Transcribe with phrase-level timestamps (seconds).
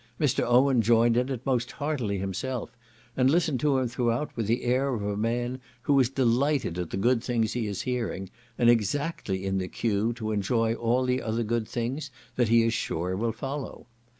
[0.19, 0.43] Mr.
[0.43, 2.75] Owen joined in it most heartily himself,
[3.15, 6.89] and listened to him throughout with the air of a man who is delighted at
[6.89, 8.27] the good things he is hearing,
[8.57, 12.73] and exactly in the cue to enjoy all the other good things that he is
[12.73, 13.85] sure will follow.